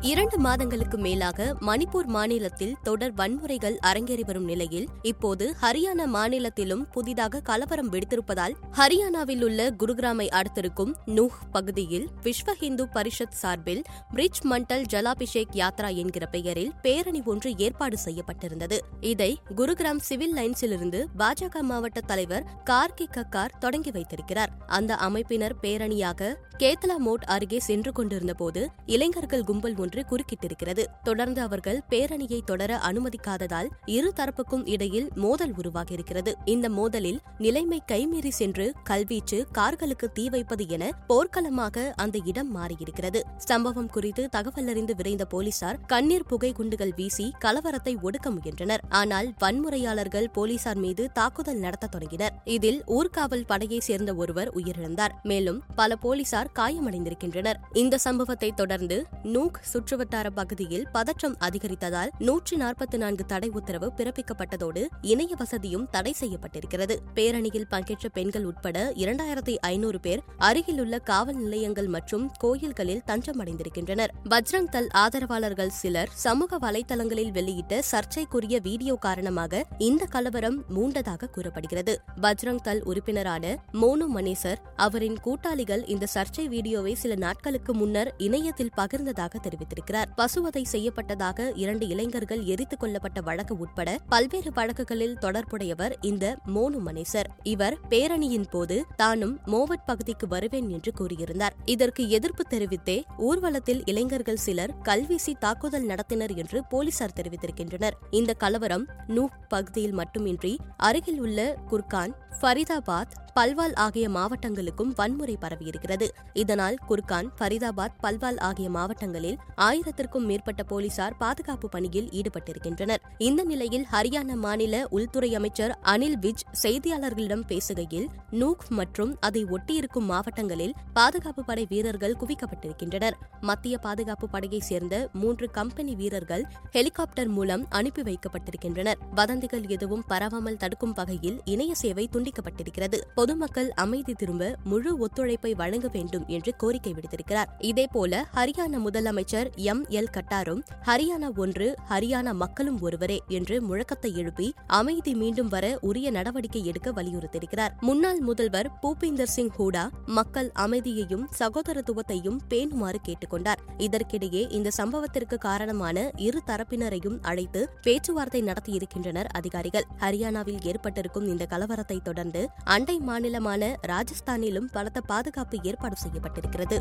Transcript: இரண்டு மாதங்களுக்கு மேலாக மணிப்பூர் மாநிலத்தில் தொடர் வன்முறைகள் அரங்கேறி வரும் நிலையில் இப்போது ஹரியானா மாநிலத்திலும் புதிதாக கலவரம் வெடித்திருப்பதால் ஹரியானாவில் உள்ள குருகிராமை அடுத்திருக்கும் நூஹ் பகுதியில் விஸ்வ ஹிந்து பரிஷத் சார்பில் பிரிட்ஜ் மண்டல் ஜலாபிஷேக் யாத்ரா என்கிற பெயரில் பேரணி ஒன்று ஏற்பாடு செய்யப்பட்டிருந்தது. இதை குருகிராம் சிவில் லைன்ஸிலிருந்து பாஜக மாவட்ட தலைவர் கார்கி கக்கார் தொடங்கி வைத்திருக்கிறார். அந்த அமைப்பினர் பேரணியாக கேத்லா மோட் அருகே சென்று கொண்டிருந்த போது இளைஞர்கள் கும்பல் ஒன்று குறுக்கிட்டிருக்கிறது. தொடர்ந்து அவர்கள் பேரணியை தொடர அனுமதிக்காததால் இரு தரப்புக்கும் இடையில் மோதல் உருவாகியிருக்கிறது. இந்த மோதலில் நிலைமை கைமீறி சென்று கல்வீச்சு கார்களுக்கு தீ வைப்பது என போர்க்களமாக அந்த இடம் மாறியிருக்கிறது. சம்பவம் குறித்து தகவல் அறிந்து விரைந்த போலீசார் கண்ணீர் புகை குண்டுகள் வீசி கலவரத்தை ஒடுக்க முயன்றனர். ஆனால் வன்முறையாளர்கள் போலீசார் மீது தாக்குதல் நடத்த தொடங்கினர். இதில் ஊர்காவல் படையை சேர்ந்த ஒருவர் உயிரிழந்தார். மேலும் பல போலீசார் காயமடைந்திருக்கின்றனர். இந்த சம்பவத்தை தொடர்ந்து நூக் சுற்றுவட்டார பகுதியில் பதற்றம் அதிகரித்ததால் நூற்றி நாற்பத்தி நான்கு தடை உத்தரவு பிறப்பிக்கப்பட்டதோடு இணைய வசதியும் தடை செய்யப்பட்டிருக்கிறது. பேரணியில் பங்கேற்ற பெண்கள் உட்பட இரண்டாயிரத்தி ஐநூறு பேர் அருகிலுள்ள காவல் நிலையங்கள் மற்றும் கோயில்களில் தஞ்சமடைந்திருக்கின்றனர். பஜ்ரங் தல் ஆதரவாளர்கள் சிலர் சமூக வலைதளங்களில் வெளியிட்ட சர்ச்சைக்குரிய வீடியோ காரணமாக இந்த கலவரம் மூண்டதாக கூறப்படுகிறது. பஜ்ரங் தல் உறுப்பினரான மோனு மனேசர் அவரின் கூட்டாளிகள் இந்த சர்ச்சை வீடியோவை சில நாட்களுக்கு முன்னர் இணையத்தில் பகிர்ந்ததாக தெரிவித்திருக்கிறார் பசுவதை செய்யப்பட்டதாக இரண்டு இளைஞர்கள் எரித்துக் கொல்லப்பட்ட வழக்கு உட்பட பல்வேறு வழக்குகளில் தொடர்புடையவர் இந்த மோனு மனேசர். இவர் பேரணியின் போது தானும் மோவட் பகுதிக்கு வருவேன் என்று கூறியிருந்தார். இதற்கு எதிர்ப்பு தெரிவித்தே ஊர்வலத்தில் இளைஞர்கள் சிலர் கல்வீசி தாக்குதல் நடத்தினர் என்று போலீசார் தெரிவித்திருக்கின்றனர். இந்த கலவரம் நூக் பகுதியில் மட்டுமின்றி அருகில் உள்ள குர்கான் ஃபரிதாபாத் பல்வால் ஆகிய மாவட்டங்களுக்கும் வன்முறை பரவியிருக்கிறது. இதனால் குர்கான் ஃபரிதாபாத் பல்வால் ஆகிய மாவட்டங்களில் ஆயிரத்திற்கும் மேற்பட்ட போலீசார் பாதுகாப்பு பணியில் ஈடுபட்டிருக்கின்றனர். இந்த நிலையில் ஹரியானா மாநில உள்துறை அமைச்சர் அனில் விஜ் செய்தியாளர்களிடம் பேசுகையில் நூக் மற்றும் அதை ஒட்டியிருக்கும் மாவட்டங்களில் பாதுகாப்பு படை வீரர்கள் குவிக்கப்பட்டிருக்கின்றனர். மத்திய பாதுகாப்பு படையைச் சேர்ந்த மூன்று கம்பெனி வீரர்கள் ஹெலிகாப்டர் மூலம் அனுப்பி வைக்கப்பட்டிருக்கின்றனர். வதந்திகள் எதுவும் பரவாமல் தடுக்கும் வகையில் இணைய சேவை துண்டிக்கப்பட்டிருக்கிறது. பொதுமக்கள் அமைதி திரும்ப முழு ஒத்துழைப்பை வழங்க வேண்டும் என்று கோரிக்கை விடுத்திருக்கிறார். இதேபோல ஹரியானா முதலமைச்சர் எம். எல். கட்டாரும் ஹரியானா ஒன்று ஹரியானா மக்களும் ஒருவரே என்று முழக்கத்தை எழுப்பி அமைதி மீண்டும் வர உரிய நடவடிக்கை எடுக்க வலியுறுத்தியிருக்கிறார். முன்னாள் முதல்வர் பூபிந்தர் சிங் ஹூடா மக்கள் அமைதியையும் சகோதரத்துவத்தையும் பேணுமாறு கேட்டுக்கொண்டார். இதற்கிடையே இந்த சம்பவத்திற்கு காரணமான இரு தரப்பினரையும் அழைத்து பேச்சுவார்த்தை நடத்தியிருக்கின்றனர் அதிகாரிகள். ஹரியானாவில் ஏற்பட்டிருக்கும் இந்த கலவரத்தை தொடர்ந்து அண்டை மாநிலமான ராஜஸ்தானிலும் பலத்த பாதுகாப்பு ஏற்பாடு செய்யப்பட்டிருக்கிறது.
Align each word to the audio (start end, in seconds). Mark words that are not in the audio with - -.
இரண்டு 0.00 0.38
மாதங்களுக்கு 0.38 0.98
மேலாக 0.98 1.56
மணிப்பூர் 1.60 2.06
மாநிலத்தில் 2.06 2.76
தொடர் 2.82 3.14
வன்முறைகள் 3.14 3.76
அரங்கேறி 3.86 4.24
வரும் 4.24 4.44
நிலையில் 4.44 4.88
இப்போது 5.02 5.54
ஹரியானா 5.62 6.04
மாநிலத்திலும் 6.04 6.90
புதிதாக 6.90 7.40
கலவரம் 7.40 7.92
வெடித்திருப்பதால் 7.92 8.54
ஹரியானாவில் 8.72 9.42
உள்ள 9.42 9.70
குருகிராமை 9.70 10.28
அடுத்திருக்கும் 10.28 10.94
நூஹ் 11.06 11.38
பகுதியில் 11.52 12.08
விஸ்வ 12.22 12.54
ஹிந்து 12.58 12.86
பரிஷத் 12.86 13.34
சார்பில் 13.34 13.82
பிரிட்ஜ் 14.10 14.42
மண்டல் 14.44 14.84
ஜலாபிஷேக் 14.92 15.52
யாத்ரா 15.52 15.94
என்கிற 15.94 16.26
பெயரில் 16.26 16.72
பேரணி 16.82 17.22
ஒன்று 17.24 17.56
ஏற்பாடு 17.56 17.96
செய்யப்பட்டிருந்தது. 18.04 18.78
இதை 19.00 19.38
குருகிராம் 19.56 20.00
சிவில் 20.00 20.34
லைன்ஸிலிருந்து 20.34 21.06
பாஜக 21.18 21.60
மாவட்ட 21.60 22.00
தலைவர் 22.00 22.44
கார்கி 22.70 23.06
கக்கார் 23.10 23.58
தொடங்கி 23.58 23.90
வைத்திருக்கிறார். 23.90 24.50
அந்த 24.66 24.94
அமைப்பினர் 24.94 25.52
பேரணியாக 25.62 26.34
கேத்லா 26.58 26.96
மோட் 26.96 27.22
அருகே 27.22 27.58
சென்று 27.58 27.92
கொண்டிருந்த 27.92 28.34
போது 28.34 28.70
இளைஞர்கள் 28.86 29.44
கும்பல் 29.44 29.74
ஒன்று 29.88 30.02
குறுக்கிட்டிருக்கிறது. 30.08 30.82
தொடர்ந்து 31.02 31.40
அவர்கள் 31.40 31.78
பேரணியை 31.90 32.40
தொடர 32.44 32.80
அனுமதிக்காததால் 32.88 33.68
இரு 33.86 34.12
தரப்புக்கும் 34.16 34.64
இடையில் 34.64 35.08
மோதல் 35.14 35.54
உருவாகியிருக்கிறது. 35.54 36.32
இந்த 36.44 36.66
மோதலில் 36.68 37.20
நிலைமை 37.38 37.82
கைமீறி 37.92 38.28
சென்று 38.28 38.66
கல்வீச்சு 38.90 39.38
கார்களுக்கு 39.58 40.06
தீ 40.12 40.28
வைப்பது 40.28 40.64
என 40.68 40.90
போர்க்களமாக 41.06 41.86
அந்த 41.96 42.18
இடம் 42.24 42.50
மாறியிருக்கிறது. 42.56 43.20
சம்பவம் 43.36 43.90
குறித்து 43.90 44.28
தகவல் 44.28 44.68
அறிந்து 44.68 44.94
விரைந்த 44.94 45.24
போலீசார் 45.24 45.80
கண்ணீர் 45.86 46.26
புகை 46.26 46.52
குண்டுகள் 46.52 46.94
வீசி 46.96 47.32
கலவரத்தை 47.44 47.94
ஒடுக்க 48.02 48.30
முயன்றனர். 48.30 48.84
ஆனால் 48.88 49.30
வன்முறையாளர்கள் 49.38 50.28
போலீசார் 50.32 50.76
மீது 50.76 51.12
தாக்குதல் 51.12 51.62
நடத்த 51.66 51.86
தொடங்கினர். 51.86 52.36
இதில் 52.44 52.80
ஊர்காவல் 52.86 53.46
படையை 53.46 53.80
சேர்ந்த 53.80 54.14
ஒருவர் 54.14 54.52
உயிரிழந்தார். 54.56 55.16
மேலும் 55.22 55.62
பல 55.74 55.96
போலீசார் 55.96 56.52
காயமடைந்திருக்கின்றனர். 56.58 57.60
இந்த 57.72 57.98
சம்பவத்தை 57.98 58.52
தொடர்ந்து 58.52 58.96
நூக் 59.22 59.58
சுற்றுவட்டார 59.78 60.30
பகுதியில் 60.30 60.86
பதற்றம் 60.92 61.34
அதிகரித்ததால் 61.38 62.10
நூற்றி 62.18 62.56
நாற்பத்தி 62.56 62.96
நான்கு 62.96 63.26
தடை 63.26 63.48
உத்தரவு 63.48 63.92
பிறப்பிக்கப்பட்டதோடு 63.96 64.82
இணைய 65.02 65.34
வசதியும் 65.38 65.88
தடை 65.90 66.14
செய்யப்பட்டிருக்கிறது. 66.20 66.94
பேரணியில் 67.14 67.68
பங்கேற்ற 67.68 68.08
பெண்கள் 68.08 68.44
உட்பட 68.44 68.92
இரண்டாயிரத்தி 68.96 69.54
ஐநூறு 69.60 70.00
பேர் 70.00 70.22
அருகிலுள்ள 70.38 70.98
காவல் 70.98 71.36
நிலையங்கள் 71.36 71.86
மற்றும் 71.86 72.30
கோயில்களில் 72.38 73.02
தஞ்சமடைந்திருக்கின்றனர். 73.06 74.12
பஜ்ரங் 74.28 74.70
தல் 74.70 74.88
ஆதரவாளர்கள் 74.92 75.70
சிலர் 75.70 76.10
சமூக 76.14 76.58
வலைதளங்களில் 76.58 77.30
வெளியிட்ட 77.30 77.80
சர்ச்சைக்குரிய 77.82 78.60
வீடியோ 78.60 78.94
காரணமாக 78.94 79.64
இந்த 79.78 80.06
கலவரம் 80.06 80.64
மூண்டதாக 80.74 81.30
கூறப்படுகிறது. 81.30 82.00
பஜ்ரங் 82.20 82.62
தல் 82.62 82.82
உறுப்பினரான 82.82 83.54
மோனு 83.72 84.08
மனேசர் 84.16 84.58
அவரின் 84.76 85.18
கூட்டாளிகள் 85.20 85.84
இந்த 85.84 86.06
சர்ச்சை 86.14 86.46
வீடியோவை 86.48 86.94
சில 86.94 87.14
நாட்களுக்கு 87.14 87.74
முன்னர் 87.74 88.14
இணையத்தில் 88.16 88.74
பகிர்ந்ததாக 88.76 89.40
தெரிவித்திருக்கிறார் 89.68 90.14
பசுவதை 90.16 90.66
செய்யப்பட்டதாக 90.72 91.50
இரண்டு 91.54 91.88
இளைஞர்கள் 91.88 92.42
எரித்துக் 92.42 92.82
கொல்லப்பட்ட 92.82 93.22
வழக்கு 93.22 93.58
உட்பட 93.58 93.98
பல்வேறு 94.08 94.52
வழக்குகளில் 94.52 95.18
தொடர்புடையவர் 95.18 95.96
இந்த 96.00 96.36
மோனு 96.54 96.76
மனேசர். 96.86 97.24
இவர் 97.42 97.78
பேரணியின் 97.88 98.50
போது 98.50 98.84
தானும் 98.96 99.38
மோவட் 99.44 99.84
பகுதிக்கு 99.84 100.28
வருவேன் 100.28 100.68
என்று 100.68 100.92
கூறியிருந்தார். 100.98 101.50
இதற்கு 101.64 102.08
எதிர்ப்பு 102.08 102.42
தெரிவித்தே 102.50 103.02
ஊர்வலத்தில் 103.16 103.82
இளைஞர்கள் 103.84 104.36
சிலர் 104.36 104.74
கல்வீசி 104.82 105.38
தாக்குதல் 105.38 105.86
நடத்தினர் 105.86 106.36
என்று 106.36 106.64
போலீசார் 106.64 107.12
தெரிவித்திருக்கின்றனர். 107.16 107.92
இந்த 108.10 108.32
கலவரம் 108.32 108.86
நூக் 109.06 109.32
பகுதியில் 109.48 109.92
மட்டுமின்றி 109.92 110.56
அருகில் 110.76 111.20
உள்ள 111.20 111.56
குர்கான் 111.70 112.12
ஃபரிதாபாத் 112.40 113.10
பல்வால் 113.38 113.74
ஆகிய 113.74 114.08
மாவட்டங்களுக்கும் 114.08 114.92
வன்முறை 114.94 115.38
பரவியிருக்கிறது. 115.40 116.06
இதனால் 116.32 116.76
குர்கான் 116.88 117.28
ஃபரிதாபாத் 117.38 117.98
பல்வால் 118.02 118.38
ஆகிய 118.38 118.70
மாவட்டங்களில் 118.70 119.36
ஆயிரத்திற்கும் 119.56 120.24
மேற்பட்ட 120.24 120.62
போலீசார் 120.62 121.16
பாதுகாப்பு 121.16 121.68
பணியில் 121.68 122.08
ஈடுபட்டிருக்கின்றனர். 122.08 122.96
இந்த 123.18 123.44
நிலையில் 123.44 123.86
ஹரியானா 123.92 124.34
மாநில 124.34 124.86
உள்துறை 124.90 125.34
அமைச்சர் 125.34 125.78
அனில் 125.82 126.18
விஜ் 126.20 126.44
செய்தியாளர்களிடம் 126.62 127.44
பேசுகையில் 127.48 128.08
நூக் 128.30 128.64
மற்றும் 128.68 129.16
அதை 129.20 129.44
ஒட்டியிருக்கும் 129.44 130.08
மாவட்டங்களில் 130.12 130.74
பாதுகாப்பு 130.92 131.44
படை 131.44 131.66
வீரர்கள் 131.68 132.16
குவிக்கப்பட்டிருக்கின்றனர். 132.16 133.12
மத்திய 133.40 133.78
பாதுகாப்பு 133.78 134.28
படையைச் 134.28 134.62
சேர்ந்த 134.62 135.08
மூன்று 135.12 135.50
கம்பெனி 135.50 135.94
வீரர்கள் 135.94 136.44
ஹெலிகாப்டர் 136.70 137.28
மூலம் 137.28 137.66
அனுப்பி 137.68 138.02
வைக்கப்பட்டிருக்கின்றனர். 138.02 138.98
வதந்திகள் 139.14 139.66
எதுவும் 139.66 140.04
பரவாமல் 140.08 140.56
தடுக்கும் 140.56 140.92
வகையில் 140.92 141.40
இணைய 141.44 141.74
சேவை 141.74 142.08
துண்டிக்கப்பட்டிருக்கிறது. 142.12 143.00
பொதுமக்கள் 143.28 143.70
அமைதி 143.74 144.14
திரும்ப 144.14 144.56
முழு 144.64 144.98
ஒத்துழைப்பை 144.98 145.54
வழங்க 145.54 145.88
வேண்டும் 145.92 146.26
என்று 146.26 146.56
கோரிக்கை 146.56 146.92
விடுத்திருக்கிறார். 146.92 147.48
இதேபோல 147.58 148.20
ஹரியானா 148.34 148.78
முதலமைச்சர் 148.84 149.48
எம். 149.56 149.86
எல். 149.88 150.10
கட்டாரும் 150.10 150.62
ஹரியானா 150.86 151.36
ஒன்று 151.36 151.74
ஹரியானா 151.90 152.34
மக்களும் 152.34 152.80
ஒருவரே 152.80 153.22
என்று 153.28 153.62
முழக்கத்தை 153.62 154.14
எழுப்பி 154.14 154.54
அமைதி 154.66 155.14
மீண்டும் 155.14 155.48
வர 155.48 155.78
உரிய 155.80 156.10
நடவடிக்கை 156.10 156.66
எடுக்க 156.66 156.90
வலியுறுத்தியிருக்கிறார். 156.90 157.74
முன்னாள் 157.80 158.18
முதல்வர் 158.20 158.70
பூபிந்தர் 158.82 159.32
சிங் 159.34 159.52
ஹூடா 159.58 159.88
மக்கள் 160.06 160.50
அமைதியையும் 160.54 161.28
சகோதரத்துவத்தையும் 161.38 162.38
பேணுமாறு 162.48 162.96
கேட்டுக்கொண்டார். 163.08 163.58
இதற்கிடையே 163.78 164.52
இந்த 164.52 164.70
சம்பவத்திற்கு 164.76 165.38
காரணமான 165.38 166.10
இரு 166.16 166.42
தரப்பினரையும் 166.46 167.20
அழைத்து 167.22 167.68
பேச்சுவார்த்தை 167.82 168.42
நடத்தியிருக்கின்றனர் 168.42 169.26
அதிகாரிகள். 169.26 169.84
ஹரியானாவில் 170.00 170.64
ஏற்பட்டிருக்கும் 170.64 171.26
இந்த 171.26 171.46
கலவரத்தை 171.50 172.02
தொடர்ந்து 172.02 172.48
அண்டை 172.64 173.00
மாநிலமான 173.08 173.76
ராஜஸ்தானிலும் 173.86 174.68
பலத்த 174.72 175.00
பாதுகாப்பு 175.00 175.58
ஏற்பாடு 175.62 175.96
செய்யப்பட்டிருக்கிறது. 176.04 176.78